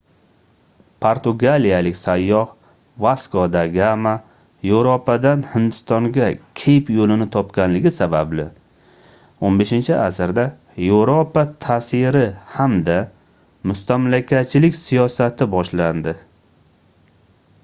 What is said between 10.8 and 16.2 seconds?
yevropa taʼsiri hamda mustamlakachilik siyosati boshlandi